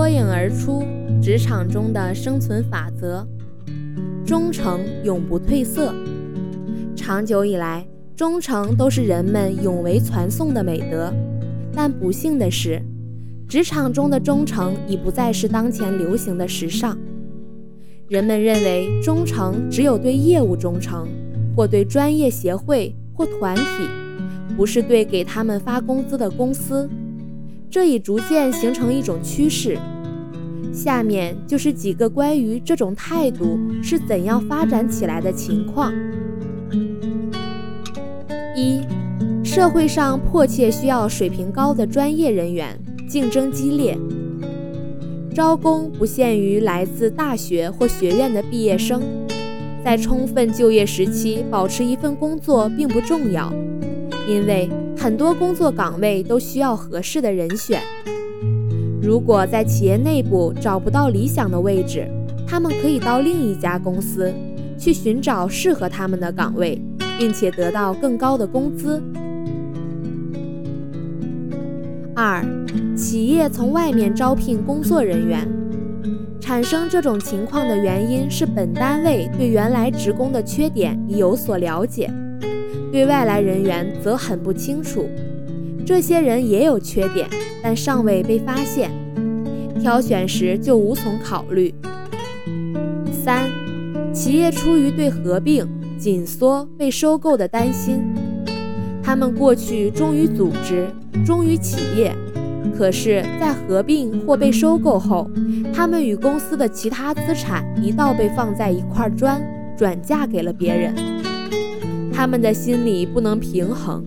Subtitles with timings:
[0.00, 0.82] 脱颖而出，
[1.20, 3.22] 职场中的生存法则：
[4.24, 5.94] 忠诚永不褪色。
[6.96, 11.12] 长久以来，忠诚都是人们永为传颂的美德。
[11.74, 12.80] 但不幸的是，
[13.46, 16.96] 职场中的忠诚已不再是当前流行的时尚。
[18.08, 21.06] 人们认为忠诚只有对业务忠诚，
[21.54, 23.62] 或对专业协会或团体，
[24.56, 26.88] 不是对给他们发工资的公司。
[27.68, 29.78] 这已逐渐形成一种趋势。
[30.72, 35.92] 下面就是几个关于这种态度是怎样发展起来的情况：
[38.56, 38.80] 一、
[39.44, 43.98] 社会上迫切需要水平高的专业人员，竞争激烈。
[45.34, 49.02] 招工不限于来自大学或学院的毕业生，
[49.84, 53.52] 在充分就业时期保持一份工作并不重要，
[54.28, 57.80] 因为很多工作岗位都需要合适的人选。
[59.02, 62.06] 如果在企业内部找不到理想的位置，
[62.46, 64.32] 他们可以到另一家公司
[64.78, 66.80] 去寻找适合他们的岗位，
[67.18, 69.02] 并且得到更高的工资。
[72.14, 72.44] 二。
[72.94, 75.48] 企业从外面招聘工作人员，
[76.38, 82.12] 产生这种情况的原因是本单位对原来职工的缺点已有所了解，
[82.92, 85.08] 对外来人员则很不清楚。
[85.84, 87.28] 这些人也有缺点，
[87.62, 88.90] 但尚未被发现，
[89.80, 91.74] 挑选时就无从考虑。
[93.12, 93.50] 三，
[94.12, 95.66] 企业出于对合并、
[95.98, 98.02] 紧缩、被收购的担心，
[99.02, 100.88] 他们过去忠于组织，
[101.24, 102.14] 忠于企业。
[102.76, 105.30] 可是，在合并或被收购后，
[105.72, 109.42] 他们与公司的其他资产一道被放在一块砖，
[109.76, 110.94] 转嫁给了别人。
[112.12, 114.04] 他们的心理不能平衡。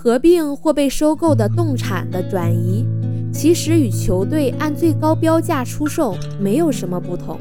[0.00, 2.86] 合并或被收购的动产的转移，
[3.32, 7.40] 其实与球队按最高标价出售没有什么不同。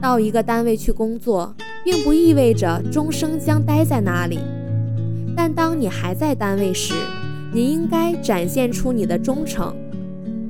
[0.00, 4.38] 到一个单位去工作，并不意味着终生将待在那里。
[5.36, 6.94] 但当你还在单位时，
[7.52, 9.76] 你应该展现出你的忠诚，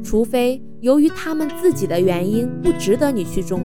[0.04, 3.60] 除非由于他们自己的原因不值得你去忠。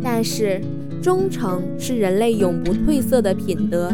[0.00, 0.60] 但是，
[1.02, 3.92] 忠诚是人类永不褪色的品德，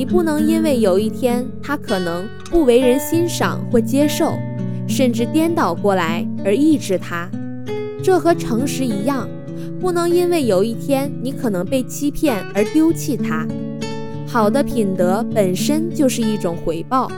[0.00, 4.32] 你不能因为有一天他可能不为人欣赏或接受，
[4.88, 7.30] 甚至颠倒过来而抑制他。
[8.02, 9.28] 这和诚实一样，
[9.78, 13.46] 不能因为有一天你可能被欺骗而丢弃他。
[14.26, 17.12] 好的品德本身就是一种回报。